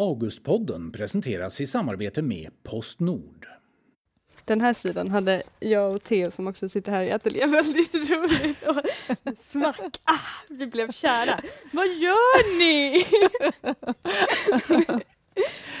[0.00, 3.46] Augustpodden presenteras i samarbete med Postnord.
[4.44, 8.62] Den här sidan hade jag och Theo som också sitter här i ateljén väldigt roligt.
[8.62, 8.80] Och
[9.50, 10.00] smack!
[10.04, 10.18] Ah,
[10.48, 11.40] vi blev kära.
[11.72, 13.04] Vad gör ni?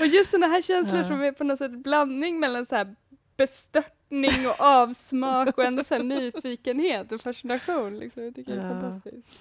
[0.00, 2.94] och just sådana här känslor som är på något sätt blandning mellan så här
[3.36, 7.98] bestörtning och avsmak och ändå så här nyfikenhet och fascination.
[7.98, 8.22] Liksom.
[8.24, 8.80] Jag tycker det är Ja.
[8.80, 9.40] fantastiskt.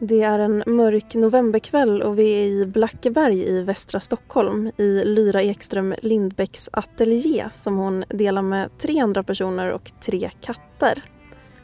[0.00, 5.42] Det är en mörk novemberkväll och vi är i Blackeberg i västra Stockholm i Lyra
[5.42, 11.02] Ekström Lindbäcks ateljé som hon delar med tre andra personer och tre katter.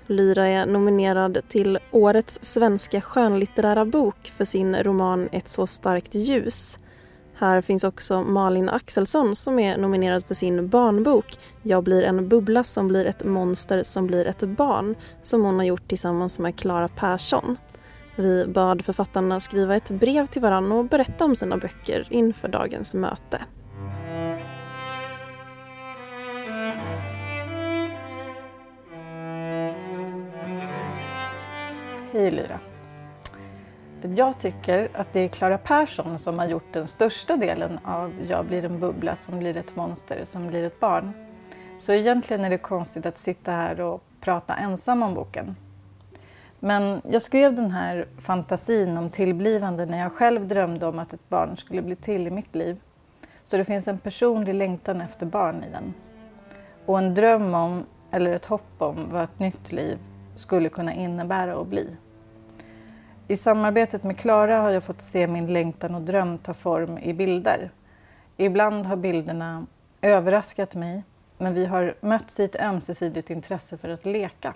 [0.06, 6.78] Lyra är nominerad till Årets svenska skönlitterära bok för sin roman Ett så starkt ljus.
[7.34, 12.64] Här finns också Malin Axelsson som är nominerad för sin barnbok Jag blir en bubbla
[12.64, 16.88] som blir ett monster som blir ett barn som hon har gjort tillsammans med Klara
[16.88, 17.56] Persson.
[18.16, 22.94] Vi bad författarna skriva ett brev till varandra och berätta om sina böcker inför dagens
[22.94, 23.40] möte.
[32.12, 32.60] Hej Lyra.
[34.02, 38.46] Jag tycker att det är Klara Persson som har gjort den största delen av Jag
[38.46, 41.12] blir en bubbla som blir ett monster som blir ett barn.
[41.78, 45.56] Så egentligen är det konstigt att sitta här och prata ensam om boken.
[46.64, 51.28] Men jag skrev den här fantasin om tillblivande när jag själv drömde om att ett
[51.28, 52.80] barn skulle bli till i mitt liv.
[53.44, 55.94] Så det finns en personlig längtan efter barn i den.
[56.86, 59.98] Och en dröm om, eller ett hopp om, vad ett nytt liv
[60.36, 61.96] skulle kunna innebära och bli.
[63.28, 67.12] I samarbetet med Klara har jag fått se min längtan och dröm ta form i
[67.12, 67.70] bilder.
[68.36, 69.66] Ibland har bilderna
[70.02, 71.02] överraskat mig,
[71.38, 74.54] men vi har mötts i ett ömsesidigt intresse för att leka.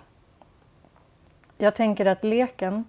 [1.61, 2.85] Jag tänker att leken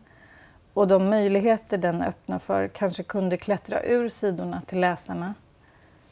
[0.74, 5.34] och de möjligheter den öppnar för kanske kunde klättra ur sidorna till läsarna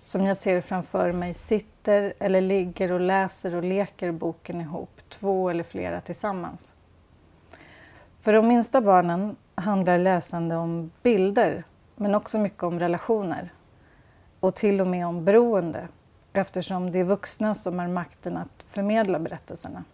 [0.03, 5.51] som jag ser framför mig sitter eller ligger och läser och leker boken ihop, två
[5.51, 6.73] eller flera tillsammans.
[8.21, 11.65] För de minsta barnen handlar läsande om bilder,
[11.97, 13.53] men också mycket om relationer.
[14.41, 15.89] Och till och med om beroende,
[16.33, 19.85] eftersom det är vuxna som har makten att förmedla berättelserna.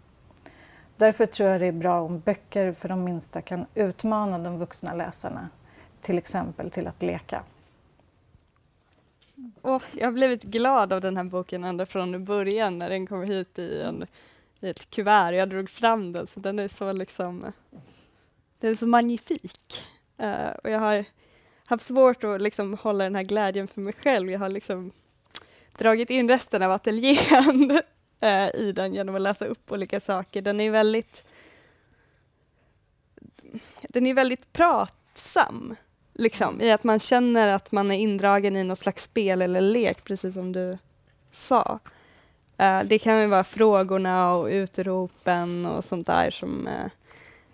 [0.96, 4.94] Därför tror jag det är bra om böcker för de minsta kan utmana de vuxna
[4.94, 5.48] läsarna,
[6.00, 7.42] till exempel till att leka.
[9.62, 13.22] Oh, jag har blivit glad av den här boken ända från början när den kom
[13.22, 14.06] hit i, en,
[14.60, 15.32] i ett kuvert.
[15.32, 17.52] Jag drog fram den, så den är så liksom
[18.60, 19.82] den är så magnifik.
[20.22, 21.04] Uh, och jag har
[21.64, 24.30] haft svårt att liksom hålla den här glädjen för mig själv.
[24.30, 24.92] Jag har liksom
[25.78, 27.80] dragit in resten av ateljén
[28.24, 30.42] eh, i den genom att läsa upp olika saker.
[30.42, 31.24] Den är väldigt
[33.82, 35.76] den är väldigt pratsam,
[36.12, 40.04] liksom, i att man känner att man är indragen i något slags spel eller lek,
[40.04, 40.78] precis som du
[41.30, 41.78] sa.
[42.56, 46.86] Eh, det kan ju vara frågorna och utropen och sånt där som eh,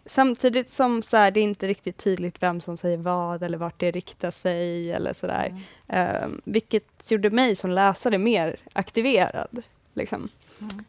[0.06, 3.78] Samtidigt som så här, det är inte riktigt tydligt vem som säger vad eller vart
[3.78, 5.54] det riktar sig eller sådär.
[5.88, 9.62] Eh, vilket gjorde mig som läsare mer aktiverad.
[9.94, 10.28] Liksom.
[10.60, 10.84] Mm.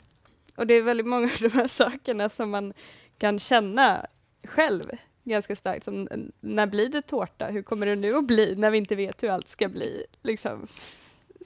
[0.56, 2.74] Och det är väldigt många av de här sakerna som man
[3.18, 4.06] kan känna
[4.44, 4.92] själv
[5.24, 5.86] ganska starkt.
[5.86, 6.08] Som,
[6.40, 7.46] när blir det tårta?
[7.46, 10.06] Hur kommer det nu att bli när vi inte vet hur allt ska bli?
[10.22, 10.68] Liksom.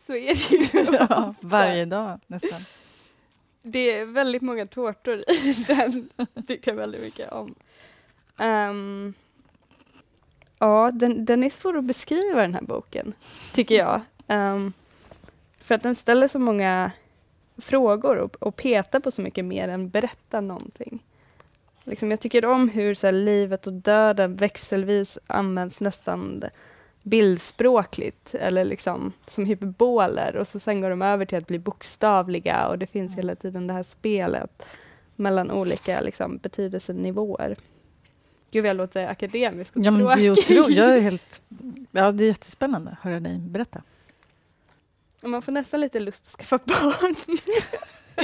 [0.06, 2.62] Så är det ju Ja, varje dag nästan.
[3.62, 6.10] Det är väldigt många tårtor i den.
[6.48, 7.56] tycker jag väldigt mycket om.
[8.40, 9.14] Ehm,
[10.60, 13.14] ja, den, den är svår att beskriva den här boken,
[13.54, 14.02] tycker jag.
[14.28, 14.74] Ehm,
[15.58, 16.92] för att den ställer så många
[17.58, 21.04] frågor och, och petar på så mycket mer än berättar någonting.
[21.84, 26.44] Liksom, jag tycker om hur så här, livet och döden växelvis används nästan
[27.02, 32.68] bildspråkligt eller liksom som hyperboler och så sen går de över till att bli bokstavliga
[32.68, 34.66] och det finns hela tiden det här spelet
[35.16, 37.56] mellan olika liksom, betydelsenivåer.
[38.52, 40.78] Gud vad jag låter akademisk och Ja, men det är otroligt.
[40.78, 41.42] Jag är helt...
[41.92, 43.82] Ja, det är jättespännande att höra dig berätta.
[45.26, 47.16] Man får nästan lite lust att skaffa barn.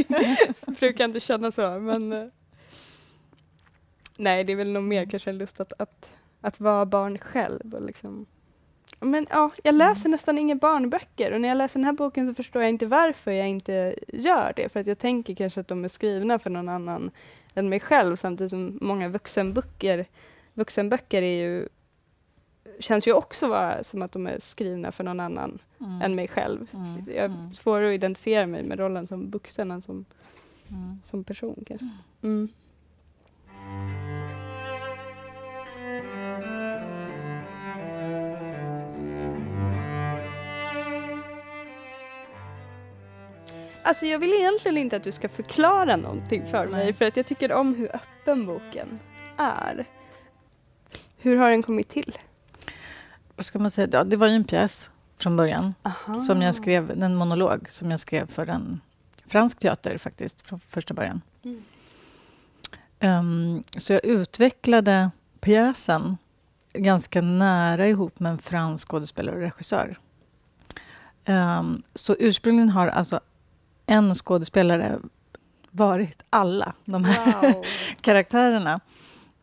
[0.65, 2.27] jag brukar inte känna så, men eh,
[4.17, 6.11] nej, det är väl nog mer kanske en lust att, att,
[6.41, 7.75] att vara barn själv.
[7.75, 8.25] Och liksom.
[8.99, 12.33] Men ja, jag läser nästan inga barnböcker och när jag läser den här boken så
[12.33, 14.69] förstår jag inte varför jag inte gör det.
[14.69, 17.11] För att jag tänker kanske att de är skrivna för någon annan
[17.55, 20.05] än mig själv samtidigt som många vuxenböcker,
[20.53, 21.67] vuxenböcker är ju,
[22.79, 26.01] känns ju också vara som att de är skrivna för någon annan mm.
[26.01, 26.67] än mig själv.
[26.73, 27.03] Mm.
[27.07, 30.05] Jag är svårare att identifiera mig med rollen som vuxen än som,
[30.67, 31.01] mm.
[31.05, 31.85] som person kanske.
[31.85, 31.97] Mm.
[32.23, 32.49] Mm.
[43.83, 47.25] Alltså jag vill egentligen inte att du ska förklara någonting för mig för att jag
[47.25, 48.99] tycker om hur öppen boken
[49.37, 49.85] är.
[51.17, 52.17] Hur har den kommit till?
[53.41, 53.87] Vad ska man säga?
[53.91, 55.73] Ja, det var ju en pjäs från början.
[55.83, 56.15] Aha.
[56.15, 58.81] Som jag skrev, en monolog som jag skrev för en
[59.25, 61.21] fransk teater faktiskt, från första början.
[61.43, 61.63] Mm.
[62.99, 66.17] Um, så jag utvecklade pjäsen
[66.73, 69.97] ganska nära ihop med en fransk skådespelare och regissör.
[71.25, 73.19] Um, så ursprungligen har alltså
[73.85, 74.99] en skådespelare
[75.71, 77.65] varit alla de här Wow.
[78.01, 78.79] karaktärerna.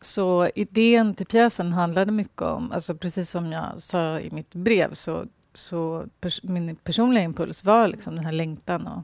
[0.01, 4.93] Så idén till pjäsen handlade mycket om, alltså precis som jag sa i mitt brev,
[4.93, 9.01] så, så pers min personliga impuls var liksom den här längtan och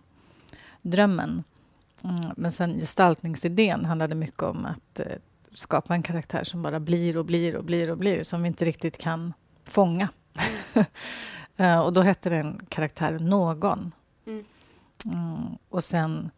[0.82, 1.44] drömmen.
[2.04, 5.06] Mm, men sen gestaltningsidén handlade mycket om att eh,
[5.54, 8.66] skapa en karaktär som bara blir och blir och blir och blir, som vi inte
[8.66, 9.34] riktigt kan
[9.64, 10.10] fånga.
[11.58, 13.92] Eh, och då hette den karaktär Någon.
[14.26, 14.46] Mm.
[15.06, 16.32] Mm, och sen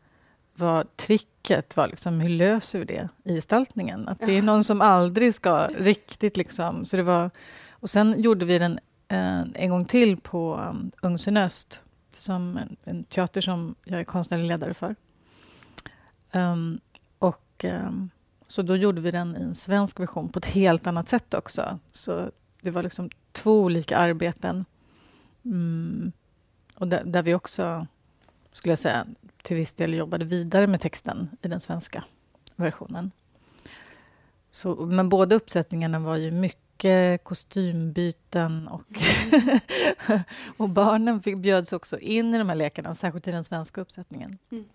[0.60, 4.08] var tricket var liksom, hur löser vi det i gestaltningen?
[4.08, 6.86] Att det är någon som aldrig ska riktigt liksom...
[6.86, 7.30] Så det var,
[7.72, 11.82] och sen gjorde vi den eh, en gång till på um, Ungsen Öst,
[12.14, 14.96] som en, en teater som jag är konstnärlig ledare för.
[16.32, 16.80] Um,
[17.20, 18.10] och um,
[18.48, 21.80] så då gjorde vi den i en svensk version på ett helt annat sätt också.
[21.92, 22.32] Så
[22.62, 24.66] det var liksom två olika arbeten.
[25.46, 26.12] Mm,
[26.76, 27.88] och där, där vi också,
[28.52, 29.06] skulle jag säga,
[29.44, 32.04] till viss del jobbade vidare med texten i den svenska
[32.56, 33.12] versionen.
[34.52, 38.82] Så, men båda uppsättningarna var ju mycket kostymbyten och,
[40.58, 44.38] och barnen fick, bjöds också in i de här lekarna, särskilt i den svenska uppsättningen.
[44.52, 44.66] Mm.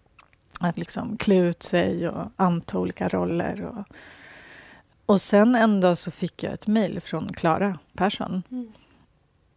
[0.60, 3.62] Att liksom klä ut sig och anta olika roller.
[3.62, 3.86] Och,
[5.06, 8.42] och sen en dag så fick jag ett mejl från Klara Persson.
[8.50, 8.72] Mm.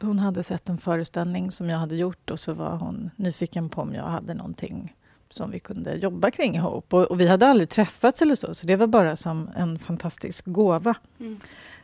[0.01, 3.81] Hon hade sett en föreställning som jag hade gjort och så var hon nyfiken på
[3.81, 4.95] om jag hade någonting
[5.29, 6.93] som vi kunde jobba kring ihop.
[6.93, 10.45] Och, och vi hade aldrig träffats eller så, så det var bara som en fantastisk
[10.45, 10.95] gåva.
[11.19, 11.39] Mm.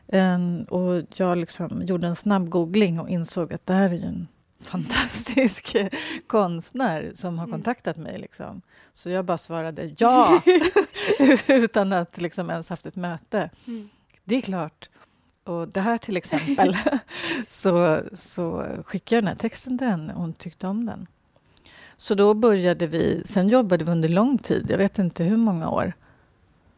[0.08, 4.06] En, och jag liksom gjorde en snabb googling och insåg att det här är ju
[4.06, 4.28] en
[4.60, 5.76] fantastisk
[6.28, 7.52] konstnär som har Mm.
[7.58, 8.20] kontaktat mig.
[8.20, 8.62] Liksom.
[8.94, 10.42] Så jag bara svarade ja,
[11.48, 13.50] utan att liksom ens haft ett möte.
[13.68, 13.90] Mm.
[14.24, 14.90] Det är klart.
[15.44, 16.78] Och det här till exempel,
[17.48, 21.08] så, så skickade jag den här texten till henne och hon tyckte om den.
[21.98, 25.70] Så då började vi, sen jobbade vi under lång tid, jag vet inte hur många
[25.70, 25.94] år,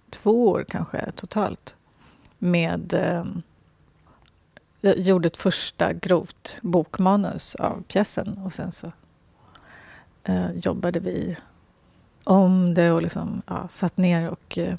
[0.10, 1.75] två år kanske totalt,
[2.38, 3.25] med eh,
[4.81, 8.92] jag gjorde ett första grovt bokmanus av pjäsen och sen så
[10.24, 11.38] eh, jobbade vi
[12.24, 14.75] om det och liksom, ja, satt ner och eh,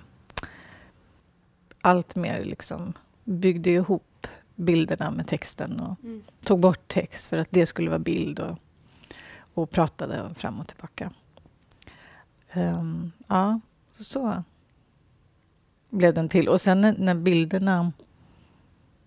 [1.81, 2.93] allt mer liksom
[3.25, 6.23] byggde ihop bilderna med texten och Mm.
[6.45, 8.59] tog bort text för att det skulle vara bild och,
[9.55, 11.11] och pratade fram och tillbaka.
[12.51, 13.61] Ehm, ja,
[14.01, 14.43] så
[15.91, 16.49] blev den till.
[16.49, 17.93] Och sen när, när bilderna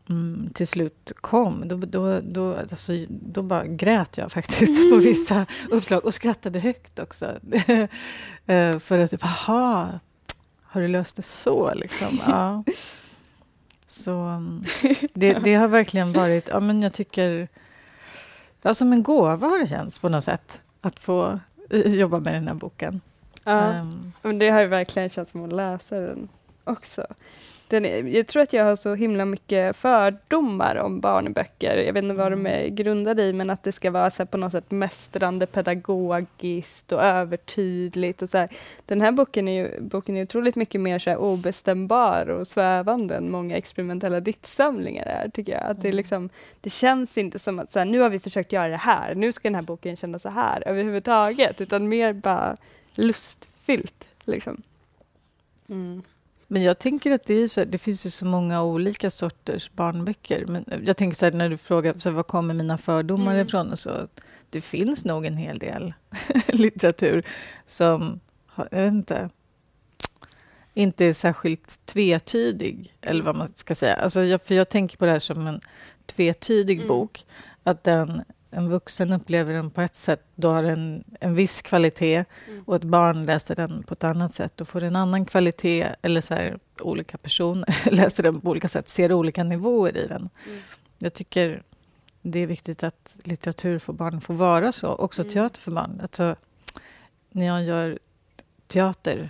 [0.10, 5.46] mm, till slut kom, då, då, då, alltså, då bara grät jag faktiskt på vissa
[5.72, 7.40] uppslag och skrattade högt också.
[8.50, 10.00] Eh, för att typ, aha,
[10.62, 12.22] har du löst det så liksom?
[12.28, 12.64] Ja.
[13.88, 14.42] Så
[15.14, 17.48] det, det har verkligen varit, ja men jag tycker,
[18.62, 21.40] ja som en gåva har det känts på något sätt att få
[21.70, 23.02] eh, jobba med den här boken.
[23.44, 23.74] Ja.
[23.74, 26.30] Ehm, Men det har ju verkligen känts som att läsa den
[26.64, 27.08] också.
[27.70, 31.78] Den jag tror att jag har så himla mycket fördomar om barnböcker.
[31.78, 34.38] Jag vet inte vad de är grundade i, men att det ska vara så på
[34.38, 38.22] något sätt mästrande pedagogiskt och övertydligt.
[38.22, 38.50] Och så här.
[38.86, 43.32] Den här boken är ju boken är otroligt mycket mer så obestämbar och svävande än
[43.32, 45.64] många experimentella diktsamlingar är, tycker jag.
[45.64, 45.98] Att det, Mm.
[45.98, 46.30] liksom,
[46.62, 49.32] det känns inte som att så här, nu har vi försökt göra det här, nu
[49.32, 52.58] ska den här boken kännas så här överhuvudtaget, utan mer bara
[52.96, 54.08] lustfyllt.
[54.26, 54.62] Liksom.
[55.70, 56.04] Mm.
[56.48, 60.46] Men jag tänker att det, är så, det finns ju så många olika sorters barnböcker.
[60.46, 63.46] Men jag tänker så här, när du frågar så här, var kommer mina fördomar Mm.
[63.48, 64.08] ifrån och så.
[64.50, 65.94] Det finns nog en hel del
[66.48, 67.24] litteratur
[67.66, 69.30] som, har- jag vet inte,
[70.74, 72.94] inte är särskilt tvetydig.
[73.02, 73.94] Eller vad man ska säga.
[73.96, 75.62] Alltså jag, för jag tänker på det här som en
[76.06, 76.88] tvetydig Mm.
[76.88, 77.26] bok.
[77.64, 78.22] Att den,
[78.58, 82.64] en vuxen upplever den på ett sätt, då har den en viss kvalitet Mm.
[82.64, 85.88] och ett barn läser den på ett annat sätt och får en annan kvalitet.
[86.02, 90.30] Eller så här, olika personer läser den på olika sätt, ser olika nivåer i den.
[90.48, 90.60] Mm.
[90.98, 91.64] Jag tycker
[92.22, 95.34] det är viktigt att litteratur för barn får vara så, också Mm.
[95.34, 96.00] teater för barn.
[96.02, 96.36] Alltså,
[97.32, 98.00] när jag gör
[98.68, 99.30] teater,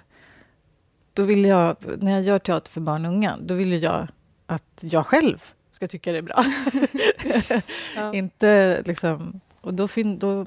[1.13, 4.07] då vill jag, när jag gör teater för barn och unga, då vill jag
[4.45, 5.43] att jag själv
[5.77, 6.45] ska tycka det är bra.
[7.95, 8.13] Ja.
[8.13, 9.41] Inte liksom...
[9.61, 10.45] Och då, fin, då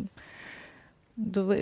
[1.14, 1.56] då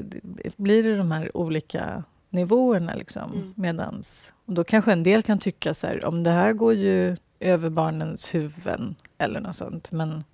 [0.56, 2.94] blir det de här olika nivåerna.
[2.94, 3.54] Liksom, mm.
[3.56, 7.16] medans, och då kanske en del kan tycka så här, om det här går ju
[7.40, 9.92] över barnens huvuden eller något sånt.
[9.92, 10.24] Men,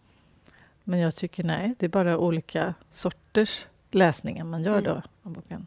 [0.85, 4.85] men jag tycker nej, det är bara olika sorters läsningar man gör mm.
[4.85, 5.67] då av boken.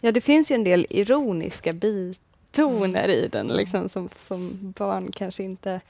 [0.00, 5.42] Ja, det finns ju en del ironiska bitoner i den, liksom, som, som barn kanske
[5.42, 5.80] inte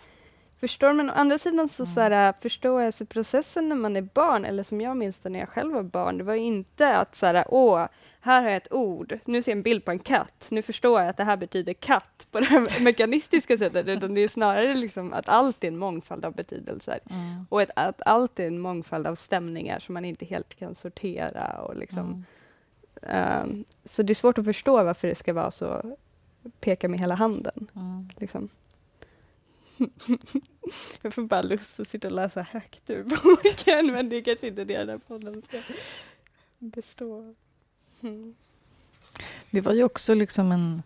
[0.60, 0.92] förstår.
[0.92, 4.96] Men å andra sidan så, så här, förståelseprocessen när man är barn, eller som jag
[4.96, 7.86] minns det när jag själv var barn, det var inte att så här, åh,
[8.20, 11.00] här har jag ett ord, nu ser jag en bild på en katt, nu förstår
[11.00, 14.74] jag att det här betyder katt på det här mekanistiska sättet, utan det är snarare
[14.74, 16.98] liksom att allt är en mångfald av betydelser.
[17.10, 17.46] Mm.
[17.48, 21.60] Och ett, att allt är en mångfald av stämningar som man inte helt kan sortera.
[21.62, 22.24] Och liksom,
[23.02, 23.42] mm.
[23.42, 25.96] um, så det är svårt att förstå varför det ska vara så,
[26.60, 27.68] peka med hela handen.
[27.74, 28.08] Mm.
[28.16, 28.48] Liksom.
[31.02, 34.46] jag får bara lust att sitta och läsa högt ur boken, men det är kanske
[34.46, 35.58] inte det den här podden ska
[36.58, 37.34] bestå
[38.00, 38.34] mm.
[39.50, 40.82] Det var ju också liksom en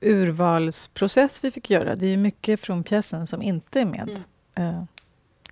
[0.00, 1.96] urvalsprocess vi fick göra.
[1.96, 4.20] Det är mycket från pjäsen som inte är med
[4.56, 4.74] mm.
[4.74, 4.84] uh,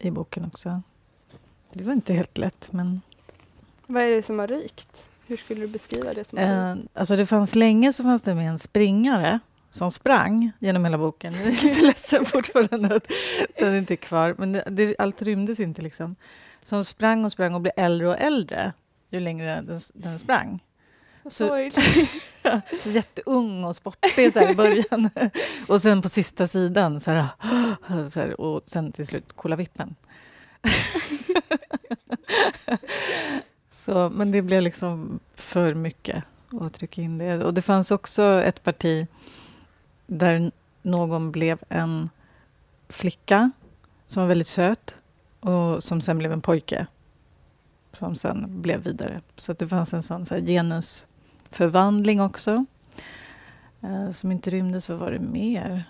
[0.00, 0.82] i boken också.
[1.72, 3.00] Det var inte helt lätt, men...
[3.86, 5.08] Vad är det som har rykt?
[5.26, 6.84] Hur skulle du beskriva det som har rykt?
[6.84, 10.98] Uh, alltså det fanns länge så fanns det med en springare som sprang genom hela
[10.98, 11.34] boken.
[11.34, 13.06] Jag är lite ledsen fortfarande att
[13.58, 15.82] den inte är kvar, men det, det, allt rymdes inte.
[15.82, 16.16] liksom.
[16.62, 18.72] Som sprang och sprang och blev äldre och äldre
[19.10, 20.64] ju längre den, den sprang.
[21.28, 21.70] Så,
[22.84, 25.10] jätteung och sportig så här, i början.
[25.68, 27.28] och sen på sista sidan, så här,
[28.04, 29.94] så här, och sen till slut kolla vippen.
[33.70, 36.24] så, men det blev liksom för mycket
[36.60, 37.44] att trycka in det.
[37.44, 39.06] Och det fanns också ett parti
[40.10, 40.50] där
[40.82, 42.10] någon blev en
[42.88, 43.50] flicka
[44.06, 44.96] som var väldigt söt
[45.40, 46.86] och som sen blev en pojke
[47.92, 49.20] som sen blev vidare.
[49.36, 52.64] Så det fanns en sån så här, genusförvandling också
[53.80, 54.88] eh, som inte rymdes.
[54.88, 55.84] Vad var det mer?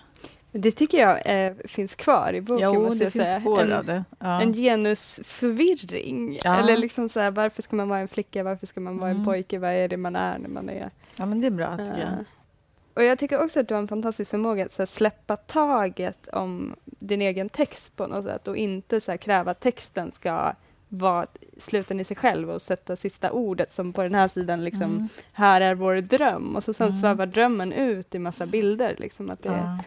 [0.51, 2.73] Det tycker jag eh, finns kvar i boken.
[2.73, 3.39] Jo, det finns säga.
[3.39, 4.03] spår av det.
[4.19, 4.41] Ja.
[4.41, 6.39] En genusförvirring.
[6.43, 6.59] Ja.
[6.59, 9.19] Eller liksom så här, varför ska man vara en flicka, varför ska man vara mm.
[9.19, 10.89] en pojke, vad är det man är när man är...
[11.15, 11.99] Ja, men det är bra tycker uh.
[11.99, 12.25] jag.
[12.93, 16.75] Och jag tycker också att du har en fantastisk förmåga att här, släppa taget om
[16.85, 20.53] din egen text på något sätt och inte så här, kräva att texten ska
[20.89, 24.83] vara sluten i sig själv och sätta sista ordet som på den här sidan liksom,
[24.83, 25.07] mm.
[25.31, 26.99] här är vår dröm och så sen mm.
[26.99, 28.95] svävar drömmen ut i massa bilder.
[28.97, 29.79] Liksom, att det, ja.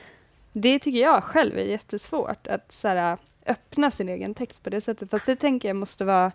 [0.53, 4.81] det tycker jag själv är jättesvårt, att så här, öppna sin egen text på det
[4.81, 5.11] sättet.
[5.11, 6.33] Fast det tänker jag måste vara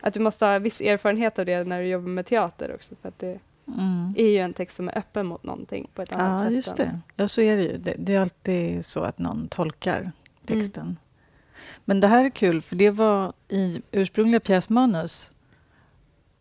[0.00, 2.94] att du måste ha viss erfarenhet av det när du jobbar med teater också.
[3.02, 3.38] För att det,
[3.76, 4.14] mm.
[4.16, 6.54] är ju en text som är öppen mot någonting på ett annat ja, sätt.
[6.54, 7.00] Just det.
[7.16, 7.76] Ja, så är det ju.
[7.76, 10.12] Det, det, är alltid så att någon tolkar
[10.46, 10.82] texten.
[10.82, 10.96] Mm.
[11.84, 15.30] Men det här är kul, för det var i ursprungliga pjäsmanus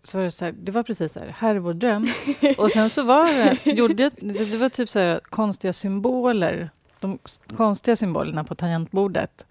[0.04, 2.08] så var det, så här, det var precis så här, här är vår dröm.
[2.58, 6.70] Och sen så var det, gjorde, det, det var typ så här, konstiga symboler,
[7.00, 7.20] de
[7.58, 9.46] konstiga symbolerna på tangentbordet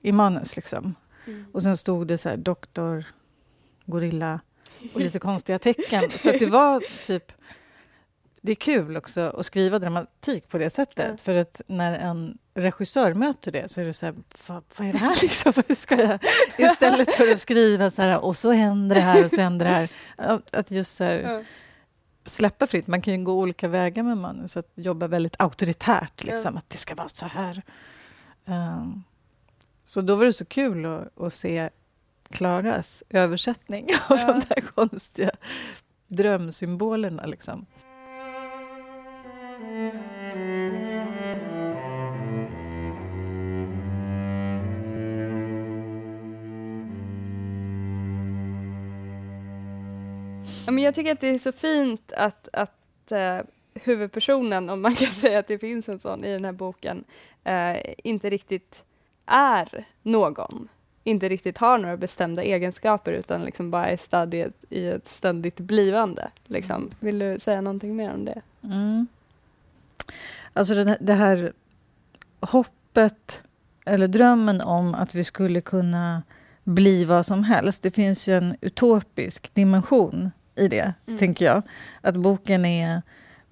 [0.00, 0.56] i manus.
[0.56, 0.94] Liksom.
[1.26, 1.46] Mm.
[1.52, 3.04] Och sen stod det så här, doktor,
[3.84, 4.40] gorilla,
[4.94, 6.10] och lite konstiga tecken.
[6.16, 7.32] Så det var typ...
[8.42, 11.04] Det är kul också att skriva dramatik på det sättet.
[11.06, 11.18] Mm.
[11.18, 14.14] För att när en regissör möter det så är det så här,
[14.46, 15.52] vad, vad är det här liksom?
[15.56, 16.24] Vad ska jag?
[16.58, 19.72] Istället för att skriva så här, och så händer det här och så händer det
[19.72, 19.88] här.
[20.52, 21.44] Att just så här, mm.
[22.24, 22.86] släppa fritt.
[22.86, 24.56] Man kan ju gå olika vägar med manus.
[24.56, 26.48] Att jobba väldigt auktoritärt, liksom.
[26.48, 26.56] Mm.
[26.56, 27.62] Att det ska vara så här.
[28.44, 29.04] Um,
[29.84, 31.70] så då var det så kul att, att se
[32.30, 34.26] Klaras översättning av ja.
[34.26, 35.30] de där konstiga
[36.08, 37.26] drömsymbolerna.
[37.26, 37.66] Liksom.
[50.90, 55.38] jag tycker att det är så fint att, att uh, huvudpersonen, om man kan säga
[55.38, 57.04] att det finns en sån i den här boken,
[57.48, 58.84] uh, inte riktigt
[59.26, 60.68] är någon
[61.04, 65.08] inte riktigt har några bestämda egenskaper utan liksom bara är stadd i ett, i ett
[65.08, 66.30] ständigt blivande.
[66.44, 66.76] Liksom.
[66.76, 66.90] Mm.
[67.00, 68.42] Vill du säga någonting mer om det?
[68.62, 69.06] Mm.
[70.52, 71.52] Alltså det, det här
[72.40, 73.42] hoppet
[73.84, 76.22] eller drömmen om att vi skulle kunna
[76.64, 77.82] bli vad som helst.
[77.82, 81.18] Det finns ju en utopisk dimension i det, mm.
[81.18, 81.62] tänker jag.
[82.00, 83.02] Att boken är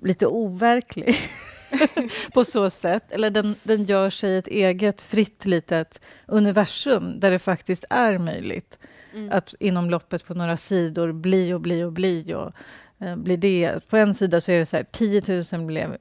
[0.03, 1.17] lite overklig.
[2.33, 3.13] på så sätt.
[3.13, 8.79] Eller den, den gör sig ett eget fritt litet universum där det faktiskt är möjligt
[9.15, 9.33] mm.
[9.33, 12.53] att inom loppet på några sidor bli och bli och bli och
[13.01, 13.89] eh, bli det.
[13.89, 15.97] På en sida så är det så här 10 000 blev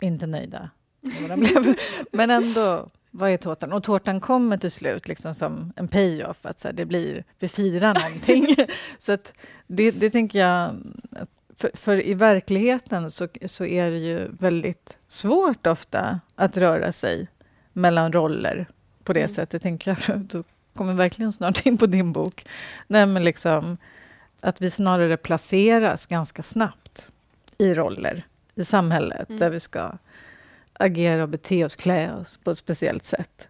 [0.00, 0.70] inte nöjda.
[1.36, 1.76] blev,
[2.12, 3.72] men ändå vad är tårtan?
[3.72, 7.48] Och tårtan kommer till slut liksom som en pay-off, att så här, det blir, vi
[7.48, 8.56] firar någonting.
[8.98, 9.32] så att
[9.66, 10.76] det, det tänker jag,
[11.56, 17.28] för, för, i verkligheten så, så är det ju väldigt svårt ofta att röra sig
[17.72, 18.66] mellan roller
[19.04, 19.28] på det mm.
[19.28, 20.18] sättet, tänker jag.
[20.20, 20.44] Då
[20.74, 22.46] kommer verkligen snart in på din bok.
[22.86, 23.76] Nej, men liksom
[24.40, 27.10] att vi snarare placeras ganska snabbt
[27.58, 29.40] i roller i samhället mm.
[29.40, 29.92] där vi ska
[30.72, 33.48] agera och bete oss, klä oss på ett speciellt sätt.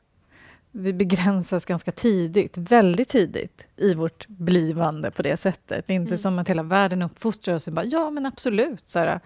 [0.77, 5.87] Vi begränsas ganska tidigt, väldigt tidigt, i vårt blivande på det sättet.
[5.87, 6.19] Det är inte mm.
[6.19, 9.21] som att hela världen uppfostrar oss och bara, ja men absolut, så här,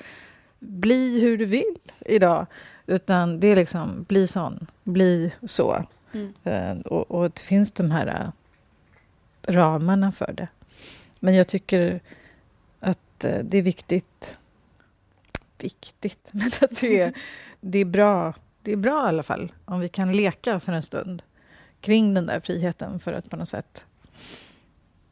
[0.59, 2.47] bli hur du vill idag.
[2.87, 5.85] Utan det är liksom, bli sån, bli så.
[6.13, 6.33] Mm.
[6.47, 8.31] Uh, och, och det finns de här uh,
[9.53, 10.49] ramarna för det.
[11.21, 12.01] Men jag tycker
[12.81, 14.37] att uh, det är viktigt
[15.59, 17.13] viktigt, men att det är,
[17.61, 18.35] det är bra.
[18.63, 21.23] Det är bra i alla fall om vi kan leka för en stund
[21.81, 23.87] kring den där friheten för att på något sätt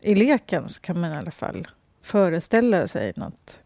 [0.01, 1.69] i leken så kan man i alla fall
[2.03, 3.61] föreställa sig något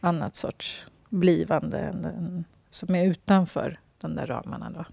[0.00, 4.70] annat sorts blivande än, som är utanför de där ramarna.
[4.70, 4.84] Då.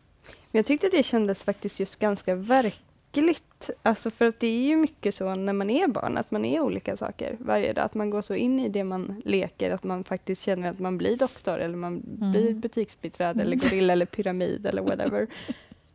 [0.51, 3.69] Jag tyckte det kändes faktiskt just ganska verkligt.
[3.83, 6.59] Alltså för att det är ju mycket så när man är barn, att man är
[6.59, 7.85] olika saker varje dag.
[7.85, 10.97] Att man går så in i det man leker, att man faktiskt känner att man
[10.97, 12.31] blir doktor eller man mm.
[12.31, 15.27] blir butiksbiträde eller gorilla eller pyramid eller whatever.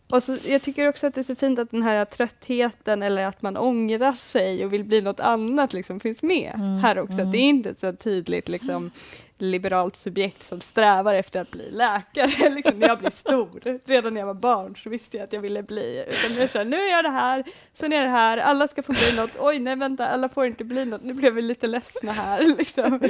[0.08, 3.24] Och så, jag tycker också att det är så fint att den här tröttheten eller
[3.24, 7.18] att man ångrar sig och vill bli något annat liksom finns med mm, här också.
[7.18, 7.32] Mm.
[7.32, 8.90] det är inte så tydligt liksom,
[9.38, 13.78] liberalt subjekt som strävar efter att bli läkare liksom, när jag blir stor.
[13.86, 16.04] Redan när jag var barn så visste jag att jag ville bli.
[16.08, 17.44] Utan jag här, nu är jag det här,
[17.74, 19.30] sen är det här, alla ska få bli något.
[19.38, 21.02] Oj, nej vänta, alla får inte bli något.
[21.02, 22.56] Nu blev vi lite ledsna här.
[22.58, 23.00] Liksom.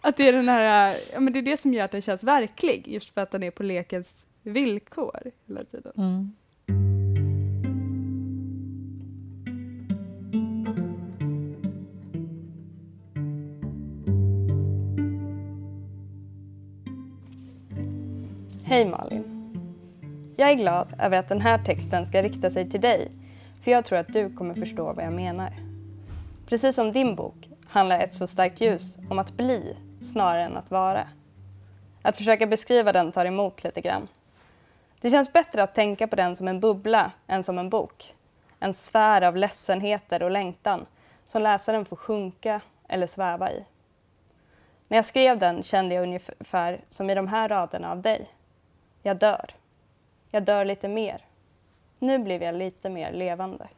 [0.00, 2.24] Att det är den här, ja, men det är det som gör att den känns
[2.24, 5.92] verklig, just för att den är på lekens villkor hela tiden.
[5.96, 6.32] Mm.
[18.64, 19.24] Hej Malin!
[20.36, 23.10] Jag är glad över att den här texten ska rikta sig till dig,
[23.62, 25.52] för jag tror att du kommer förstå vad jag menar.
[26.46, 30.70] Precis som din bok handlar Ett så starkt ljus om att bli snarare än att
[30.70, 31.08] vara.
[32.02, 34.08] Att försöka beskriva den tar emot lite grann.
[35.06, 38.14] Det känns bättre att tänka på den som en bubbla än som en bok.
[38.60, 40.86] En sfär av ledsenheter och längtan
[41.26, 43.64] som läsaren får sjunka eller sväva i.
[44.88, 48.28] När jag skrev den kände jag ungefär som i de här raderna av dig.
[49.02, 49.54] Jag dör.
[50.30, 51.24] Jag dör lite mer.
[51.98, 53.68] Nu blev jag lite mer levande.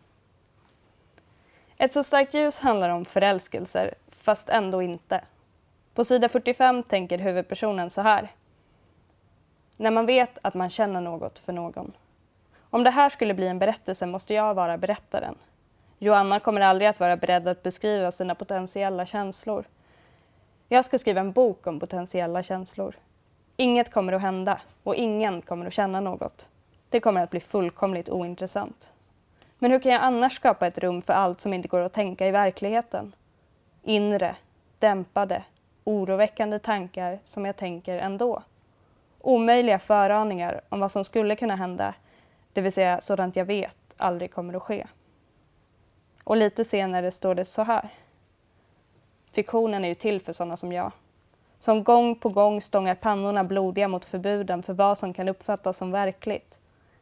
[1.77, 5.21] Ett så starkt ljus handlar om förälskelser, fast ändå inte.
[5.95, 8.29] På sida 45 tänker huvudpersonen så här.
[9.81, 11.93] När man vet att man känner något för någon.
[12.71, 15.35] Om det här skulle bli en berättelse måste jag vara berättaren.
[15.99, 19.65] Joanna kommer aldrig att vara beredd att beskriva sina potentiella känslor.
[20.69, 22.95] Jag ska skriva en bok om potentiella känslor.
[23.57, 26.49] Inget kommer att hända och ingen kommer att känna något.
[26.89, 28.93] Det kommer att bli fullkomligt ointressant.
[29.59, 32.27] Men hur kan jag annars skapa ett rum för allt som inte går att tänka
[32.27, 33.13] i verkligheten?
[33.83, 34.37] Inre,
[34.79, 35.43] dämpade,
[35.85, 38.43] oroväckande tankar som jag tänker ändå.
[39.21, 41.95] Omöjliga föraningar om vad som skulle kunna hända,
[42.53, 44.87] det vill säga sådant jag vet aldrig kommer att ske.
[46.25, 47.89] Och lite senare står det så här.
[49.33, 50.93] Fiktionen är ju till för sådana som jag
[51.59, 55.91] som gång på gång stångar pannorna blodiga mot förbuden för vad som kan uppfattas som
[55.91, 56.59] verkligt,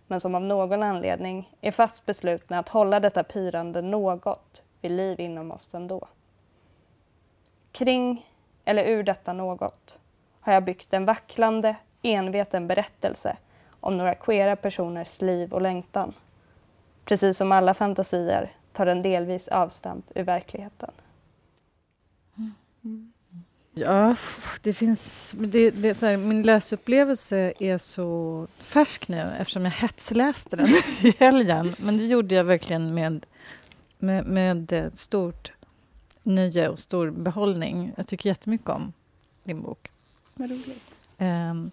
[0.07, 5.21] men som av någon anledning är fast beslutna att hålla detta pyrande något vid liv
[5.21, 6.09] inom oss ändå.
[7.73, 8.27] Kring,
[8.65, 9.99] eller ur detta något,
[10.41, 13.37] har jag byggt en vacklande, enveten berättelse
[13.81, 16.13] om några queera personers liv och längtan.
[17.05, 20.91] Precis som alla fantasier tar den delvis avstamp ur verkligheten.
[22.85, 23.13] Mm.
[23.79, 24.17] Ja,
[24.63, 25.35] det finns...
[25.39, 30.69] Det, det så här, min läsupplevelse är så färsk nu eftersom jag hetsläste den
[31.03, 31.75] i helgen.
[31.79, 33.27] Men det gjorde jag verkligen med,
[33.99, 35.53] med, med stort
[36.23, 37.93] nöje och stor behållning.
[37.97, 38.93] Jag tycker jättemycket om
[39.45, 39.91] din bok.
[40.35, 40.96] Vad roligt.
[41.19, 41.71] Um,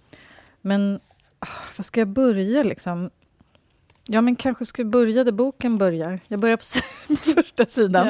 [0.62, 1.00] men
[1.42, 3.10] oh, var ska jag börja liksom?
[4.06, 6.20] Ja, men kanske ska börja där boken börjar.
[6.28, 6.64] Jag börjar på,
[7.36, 8.08] första sidan.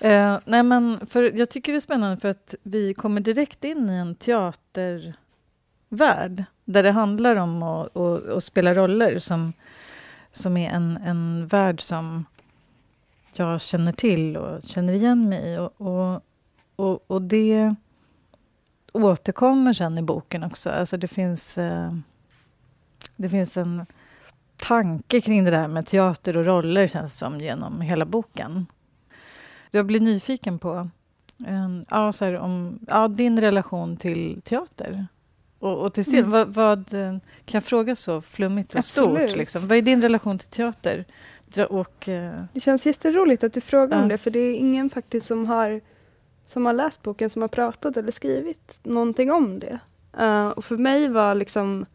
[0.00, 3.90] Eh, nej, men för jag tycker det är spännande för att vi kommer direkt in
[3.90, 5.14] i en teatervärld
[6.64, 9.52] där det handlar om att, att, att spela roller som,
[10.30, 12.24] som är en, en värld som
[13.32, 15.58] jag känner till och känner igen mig i.
[15.58, 16.22] Och, och,
[16.76, 17.74] och, och det
[18.92, 20.70] återkommer sen i boken också.
[20.70, 21.92] Alltså det finns, eh,
[23.16, 23.86] det finns en
[24.56, 28.66] tanke kring det där med teater och roller känns som genom hela boken.
[29.70, 30.88] Jag blir nyfiken på
[31.48, 35.06] um, ja, så här, om, ja, din relation till teater
[35.58, 36.18] och, och till scen.
[36.18, 36.30] Mm.
[36.30, 39.30] Vad, vad, kan jag fråga så flummigt och Absolut.
[39.30, 39.38] stort?
[39.38, 39.68] Liksom?
[39.68, 41.04] Vad är din relation till teater?
[41.68, 42.32] Och, uh...
[42.52, 44.02] Det känns jätteroligt att du frågar uh.
[44.02, 45.80] om det, för det är ingen faktiskt som har,
[46.50, 49.78] som har läst boken som har pratat eller skrivit någonting om det.
[50.20, 51.86] Uh, och för mig var liksom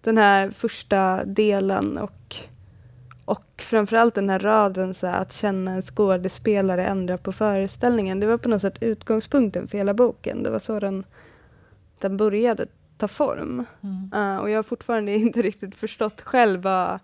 [0.00, 2.36] den här första delen och,
[3.24, 8.20] och framförallt den här raden, så här, att känna en skådespelare ändra på föreställningen.
[8.20, 10.42] Det var på något sätt utgångspunkten för hela boken.
[10.42, 11.04] Det var så den,
[11.98, 13.64] den började ta form.
[13.80, 14.12] Mm.
[14.14, 16.98] Uh, och jag har fortfarande inte riktigt förstått själv vad...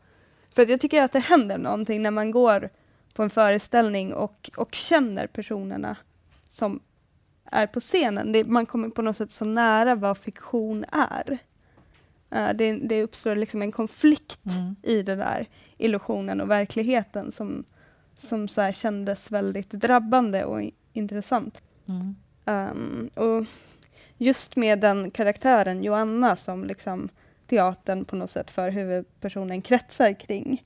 [0.55, 2.69] För att jag tycker att det händer någonting när man går
[3.15, 5.97] på en föreställning och, och känner personerna
[6.49, 6.81] som
[7.53, 8.33] är på scenen.
[8.33, 11.39] Det, man kommer på något sätt så nära vad fiktion är.
[12.35, 14.77] Uh, det, det uppstår liksom en konflikt mm.
[14.83, 17.65] i den där illusionen och verkligheten som,
[18.19, 21.63] som så kändes väldigt drabbande och intressant.
[21.89, 22.17] Mm.
[22.45, 23.47] Um, och
[24.17, 27.09] just med den karaktären Joanna som liksom
[27.47, 30.63] teatern på något sätt för huvudpersonen kretsar kring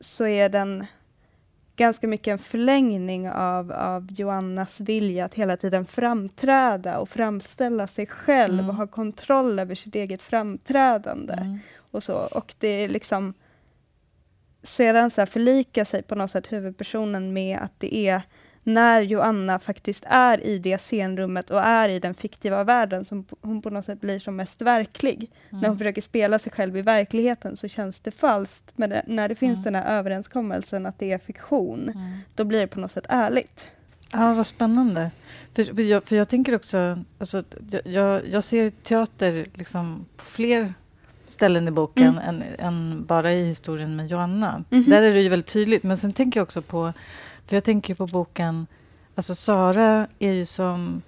[0.00, 0.86] så är den
[1.76, 8.06] ganska mycket en förlängning av, av Joannas vilja att hela tiden framträda och framställa sig
[8.06, 8.68] själv mm.
[8.68, 11.34] och ha kontroll över sitt eget framträdande.
[11.34, 11.58] Mm.
[11.76, 12.28] Och så.
[12.34, 13.34] Och det är liksom
[14.62, 18.22] sedan så förlika sig på något sätt huvudpersonen med att det är
[18.64, 23.62] när Joanna faktiskt är i det scenrummet och är i den fiktiva världen som hon
[23.62, 25.16] på något sätt blir som mest verklig.
[25.16, 25.30] Mm.
[25.50, 25.78] När hon mm.
[25.78, 28.72] försöker spela sig själv i verkligheten så känns det falskt.
[28.74, 29.72] Men det, när det finns mm.
[29.72, 32.18] den här överenskommelsen att det är fiktion, mm.
[32.34, 33.66] då blir det på något sätt ärligt.
[34.12, 35.10] Ja, vad spännande.
[35.54, 37.42] För, för, jag, för jag tänker också, alltså,
[37.84, 40.74] jag, jag ser teater liksom på fler
[41.26, 42.18] ställen i boken mm.
[42.28, 44.64] än, än, bara i historien med Joanna.
[44.70, 44.90] -hmm.
[44.90, 46.92] Där är det ju väldigt tydligt, men sen tänker jag också på
[47.52, 48.66] för jag tänker på boken,
[49.14, 51.02] alltså Sara är ju som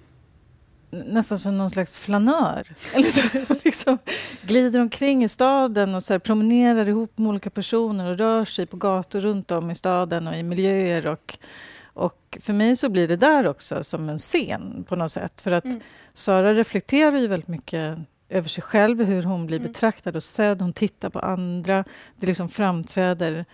[0.89, 2.75] nästan som någon slags flanör.
[2.93, 3.97] Eller så, liksom,
[4.41, 8.65] glider omkring i staden och så här, promenerar ihop med olika personer och rör sig
[8.65, 11.07] på gator runt om i staden och i miljöer.
[11.07, 11.37] Och,
[11.83, 15.41] och för mig så blir det där också som en scen på något sätt.
[15.41, 15.81] För att mm.
[16.13, 19.71] Sara reflekterar ju väldigt mycket över sig själv, hur hon blir mm.
[19.71, 20.61] betraktad och sedd.
[20.61, 21.83] Hon tittar på andra.
[22.15, 23.45] Det liksom framträder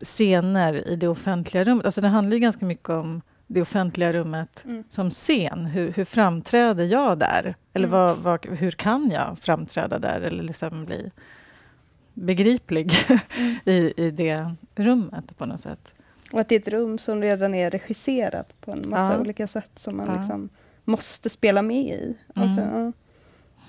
[0.00, 1.86] scener i det offentliga rummet.
[1.86, 4.84] Alltså det handlar ju ganska mycket om det offentliga rummet mm.
[4.88, 5.66] som scen.
[5.66, 7.56] Hur, hur framträder jag där?
[7.72, 8.00] Eller mm.
[8.00, 11.10] vad, vad, hur kan jag framträda där eller liksom bli
[12.14, 13.54] begriplig mm.
[13.64, 15.94] i, i det rummet på något sätt?
[16.32, 19.20] Och att det är ett rum som redan är regisserat på en massa ja.
[19.20, 20.14] olika sätt som man ja.
[20.14, 20.48] liksom
[20.84, 22.16] måste spela med i.
[22.34, 22.92] Alltså, ja,